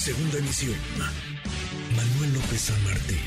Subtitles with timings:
[0.00, 0.78] Segunda emisión.
[1.94, 3.20] Manuel López San Martín,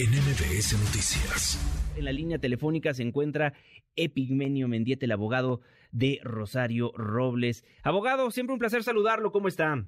[0.00, 1.56] en MBS Noticias.
[1.96, 3.52] En la línea telefónica se encuentra
[3.94, 5.60] Epigmenio Mendiete, el abogado
[5.92, 7.62] de Rosario Robles.
[7.84, 9.30] Abogado, siempre un placer saludarlo.
[9.30, 9.86] ¿Cómo está?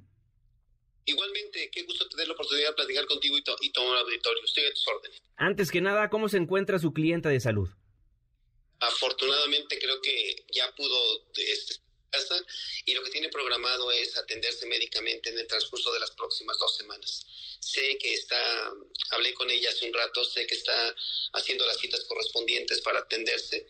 [1.07, 4.45] Igualmente, qué gusto tener la oportunidad de platicar contigo y, y todo el auditorio.
[4.45, 5.19] Estoy a tus órdenes.
[5.35, 7.69] Antes que nada, ¿cómo se encuentra su clienta de salud?
[8.79, 10.97] Afortunadamente creo que ya pudo
[11.35, 11.81] este,
[12.89, 16.75] y lo que tiene programado es atenderse médicamente en el transcurso de las próximas dos
[16.75, 17.27] semanas.
[17.61, 18.73] Sé que está,
[19.11, 20.97] hablé con ella hace un rato, sé que está
[21.35, 23.67] haciendo las citas correspondientes para atenderse.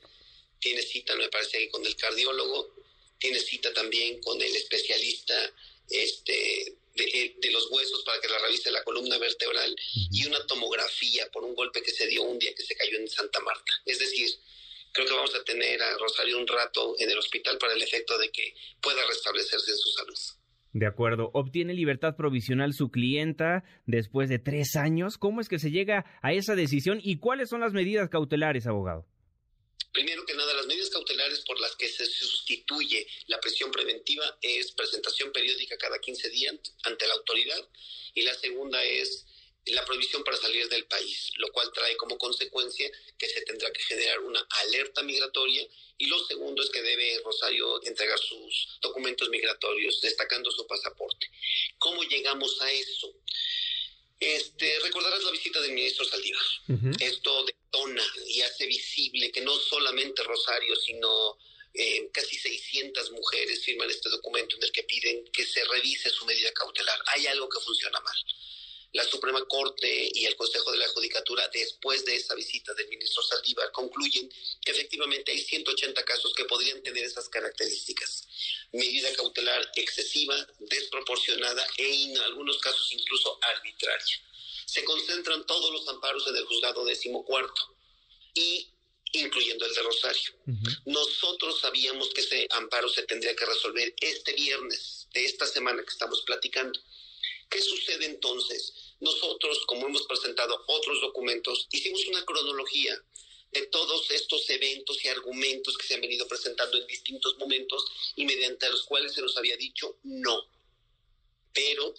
[0.61, 2.73] Tiene cita, me parece, con el cardiólogo,
[3.19, 5.53] tiene cita también con el especialista
[5.91, 9.75] este, de, de, los huesos para que la revise la columna vertebral
[10.13, 13.09] y una tomografía por un golpe que se dio un día que se cayó en
[13.09, 13.73] Santa Marta.
[13.85, 14.33] Es decir,
[14.93, 18.19] creo que vamos a tener a Rosario un rato en el hospital para el efecto
[18.19, 20.19] de que pueda restablecerse en su salud.
[20.73, 21.31] De acuerdo.
[21.33, 25.17] ¿Obtiene libertad provisional su clienta después de tres años?
[25.17, 29.07] ¿Cómo es que se llega a esa decisión y cuáles son las medidas cautelares, abogado?
[29.93, 34.73] Primero que nada, las medidas cautelares por las que se sustituye la prisión preventiva es
[34.73, 37.69] presentación periódica cada 15 días ante la autoridad
[38.15, 39.27] y la segunda es
[39.73, 43.83] la prohibición para salir del país, lo cual trae como consecuencia que se tendrá que
[43.83, 45.67] generar una alerta migratoria
[45.99, 51.31] y lo segundo es que debe Rosario entregar sus documentos migratorios, destacando su pasaporte.
[51.79, 53.13] ¿Cómo llegamos a eso?
[54.21, 56.43] Este, recordarás la visita del ministro Saldívar.
[56.69, 57.03] Uh -huh.
[57.03, 61.39] Esto detona y hace visible que no solamente Rosario, sino
[61.75, 66.25] eh, casi 600 mujeres firman este documento en el que piden que se revise su
[66.27, 67.01] medida cautelar.
[67.15, 68.17] Hay algo que funciona mal
[68.93, 73.23] la Suprema Corte y el Consejo de la Judicatura, después de esa visita del ministro
[73.23, 74.29] Saldívar, concluyen
[74.65, 78.27] que efectivamente hay 180 casos que podrían tener esas características.
[78.73, 84.23] Medida cautelar excesiva, desproporcionada e en algunos casos incluso arbitraria.
[84.67, 87.77] Se concentran todos los amparos en el juzgado decimocuarto
[88.35, 88.69] y
[89.13, 90.33] incluyendo el de Rosario.
[90.47, 90.83] Uh -huh.
[90.87, 95.91] Nosotros sabíamos que ese amparo se tendría que resolver este viernes de esta semana que
[95.91, 96.79] estamos platicando.
[97.49, 98.73] ¿Qué sucede entonces?
[99.01, 103.01] Nosotros, como hemos presentado otros documentos, hicimos una cronología
[103.53, 107.85] de todos estos eventos y argumentos que se han venido presentando en distintos momentos
[108.17, 110.47] y mediante los cuales se nos había dicho no.
[111.55, 111.95] Pero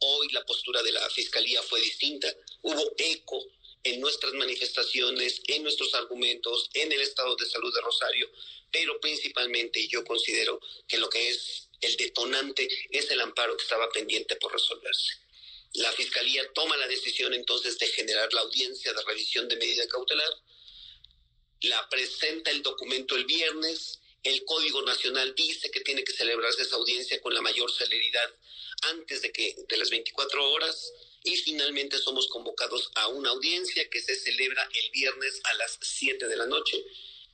[0.00, 2.34] hoy la postura de la Fiscalía fue distinta.
[2.62, 3.44] Hubo eco
[3.84, 8.30] en nuestras manifestaciones, en nuestros argumentos, en el estado de salud de Rosario,
[8.72, 10.58] pero principalmente yo considero
[10.88, 15.14] que lo que es el detonante es el amparo que estaba pendiente por resolverse.
[15.74, 20.30] La Fiscalía toma la decisión entonces de generar la audiencia de revisión de medida cautelar,
[21.62, 26.76] la presenta el documento el viernes, el Código Nacional dice que tiene que celebrarse esa
[26.76, 28.34] audiencia con la mayor celeridad
[28.82, 30.92] antes de que de las 24 horas
[31.24, 36.28] y finalmente somos convocados a una audiencia que se celebra el viernes a las 7
[36.28, 36.84] de la noche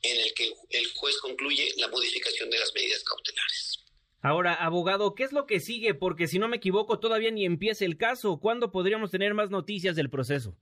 [0.02, 3.79] en el que el juez concluye la modificación de las medidas cautelares.
[4.22, 5.94] Ahora, abogado, ¿qué es lo que sigue?
[5.94, 8.38] Porque si no me equivoco, todavía ni empieza el caso.
[8.38, 10.54] ¿Cuándo podríamos tener más noticias del proceso?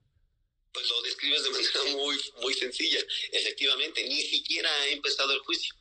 [0.71, 2.99] Pues lo describes de manera muy, muy sencilla.
[3.31, 5.75] Efectivamente, ni siquiera ha empezado el juicio.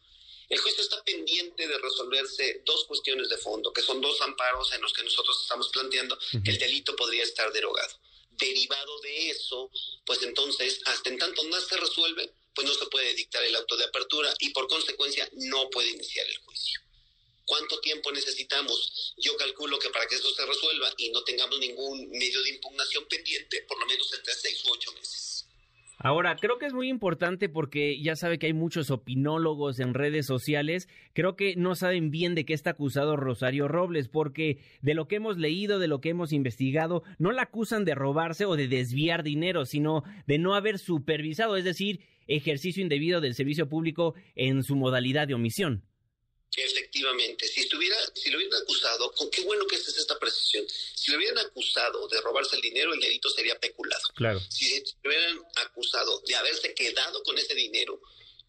[0.49, 4.81] El juicio está pendiente de resolverse dos cuestiones de fondo, que son dos amparos en
[4.81, 6.43] los que nosotros estamos planteando uh -huh.
[6.43, 7.95] que el delito podría estar derogado.
[8.31, 9.71] Derivado de eso,
[10.07, 13.77] pues entonces, hasta en tanto no se resuelve, pues no se puede dictar el auto
[13.77, 16.81] de apertura y por consecuencia no puede iniciar el juicio.
[17.49, 19.15] ¿Cuánto tiempo necesitamos?
[19.17, 23.07] Yo calculo que para que esto se resuelva y no tengamos ningún medio de impugnación
[23.09, 25.49] pendiente, por lo menos entre seis u ocho meses.
[25.97, 30.27] Ahora, creo que es muy importante porque ya sabe que hay muchos opinólogos en redes
[30.27, 30.89] sociales.
[31.15, 35.17] Creo que no saben bien de qué está acusado Rosario Robles, porque de lo que
[35.17, 39.23] hemos leído, de lo que hemos investigado, no la acusan de robarse o de desviar
[39.23, 44.77] dinero, sino de no haber supervisado, es decir, ejercicio indebido del servicio público en su
[44.77, 45.89] modalidad de omisión.
[46.57, 51.13] Efectivamente, si estuviera, si lo hubieran acusado, con qué bueno que es esta precisión, si
[51.13, 54.03] lo hubieran acusado de robarse el dinero, el delito sería peculado.
[54.17, 54.41] Claro.
[54.49, 58.01] Si lo hubieran acusado de haberse quedado con ese dinero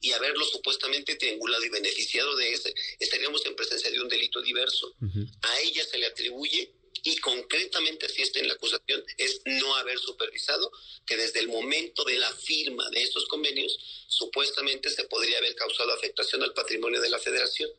[0.01, 4.87] y haberlo supuestamente triangulado y beneficiado de ese, estaríamos en presencia de un delito diverso.
[5.01, 5.31] Uh -huh.
[5.41, 9.99] A ella se le atribuye y concretamente así está en la acusación, es no haber
[9.99, 10.71] supervisado
[11.05, 13.77] que desde el momento de la firma de estos convenios
[14.07, 17.69] supuestamente se podría haber causado afectación al patrimonio de la federación.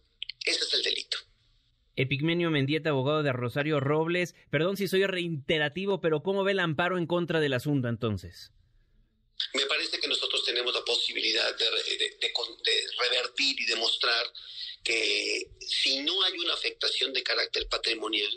[0.50, 1.18] Ese es el delito.
[1.96, 4.34] Epigmenio Mendieta, abogado de Rosario Robles.
[4.50, 8.52] Perdón si soy reiterativo, pero ¿cómo ve el amparo en contra del asunto entonces?
[9.54, 14.26] Me parece que nosotros tenemos la posibilidad de, de, de, de revertir y demostrar
[14.82, 18.30] que si no hay una afectación de carácter patrimonial,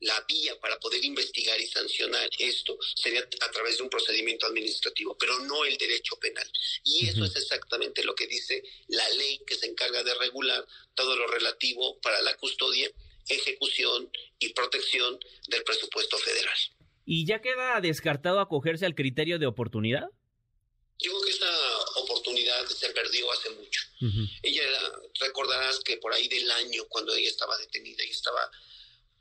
[0.00, 5.16] la vía para poder investigar y sancionar esto sería a través de un procedimiento administrativo,
[5.18, 6.50] pero no el derecho penal.
[6.84, 11.16] Y eso es exactamente lo que dice la ley que se encarga de regular todo
[11.16, 12.90] lo relativo para la custodia,
[13.28, 15.18] ejecución y protección
[15.48, 16.58] del presupuesto federal.
[17.04, 20.08] ¿Y ya queda descartado acogerse al criterio de oportunidad?
[20.98, 23.82] Yo creo que esa oportunidad se perdió hace mucho.
[24.42, 24.62] Ella,
[25.18, 28.50] recordarás que por ahí del año, cuando ella estaba detenida y estaba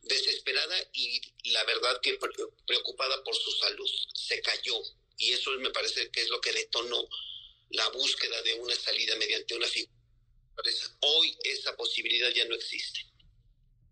[0.02, 2.18] desesperada y la verdad que
[2.66, 4.76] preocupada por su salud, se cayó.
[5.18, 7.08] Y eso me parece que es lo que detonó
[7.72, 9.94] la búsqueda de una salida mediante una figura.
[11.02, 13.02] Hoy esa posibilidad ya no existe.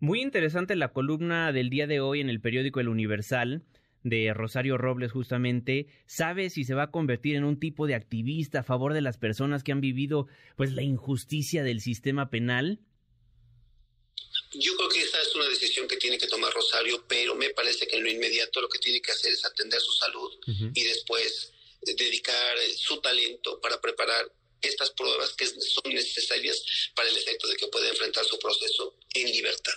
[0.00, 3.64] Muy interesante la columna del día de hoy en el periódico El Universal
[4.04, 8.60] de Rosario Robles justamente, ¿sabe si se va a convertir en un tipo de activista
[8.60, 12.80] a favor de las personas que han vivido pues la injusticia del sistema penal?
[14.52, 17.86] Yo creo que esa es una decisión que tiene que tomar Rosario, pero me parece
[17.86, 20.32] que en lo inmediato lo que tiene que hacer es atender su salud
[20.74, 21.52] y después
[21.82, 27.68] dedicar su talento para preparar estas pruebas que son necesarias para el efecto de que
[27.68, 29.72] pueda enfrentar su proceso en libertad.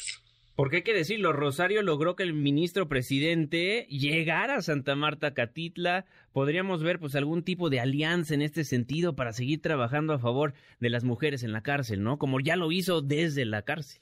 [0.56, 6.06] Porque hay que decirlo, Rosario logró que el ministro presidente llegara a Santa Marta Catitla.
[6.34, 10.54] Podríamos ver pues algún tipo de alianza en este sentido para seguir trabajando a favor
[10.80, 12.20] de las mujeres en la cárcel, ¿no?
[12.20, 14.02] Como ya lo hizo desde la cárcel.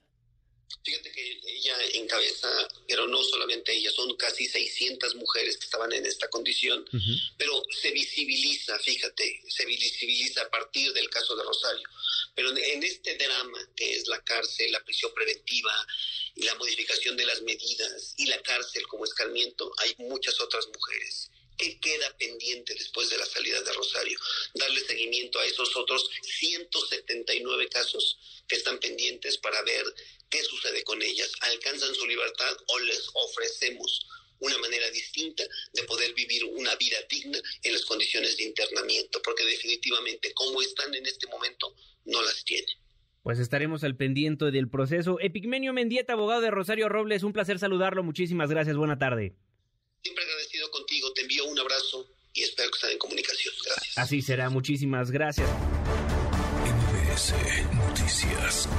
[0.84, 2.50] Fíjate que ella encabeza,
[2.88, 6.86] pero no solamente ella, son casi 600 mujeres que estaban en esta condición,
[7.38, 11.88] pero se visibiliza, fíjate, se visibiliza a partir del caso de Rosario.
[12.36, 15.74] Pero en este drama que es la cárcel, la prisión preventiva,
[16.40, 21.30] y la modificación de las medidas y la cárcel como escarmiento, hay muchas otras mujeres.
[21.60, 24.18] ¿Qué queda pendiente después de la salida de Rosario?
[24.54, 26.10] Darle seguimiento a esos otros
[26.40, 28.18] 179 casos
[28.48, 29.84] que están pendientes para ver
[30.30, 31.30] qué sucede con ellas.
[31.42, 34.08] ¿Alcanzan su libertad o les ofrecemos
[34.40, 39.22] una manera distinta de poder vivir una vida digna en las condiciones de internamiento?
[39.22, 42.74] Porque definitivamente como están en este momento, no las tienen.
[43.22, 45.20] Pues estaremos al pendiente del proceso.
[45.20, 48.02] Epigmenio Mendieta, abogado de Rosario Robles, un placer saludarlo.
[48.02, 48.78] Muchísimas gracias.
[48.78, 49.36] Buena tarde.
[50.02, 51.12] Siempre agradecido contigo.
[51.14, 52.10] Te envío un abrazo
[52.92, 53.54] en comunicación.
[53.66, 53.98] Gracias.
[53.98, 54.50] Así será.
[54.50, 55.50] Muchísimas gracias.
[56.66, 57.34] MBS
[57.76, 58.70] Noticias.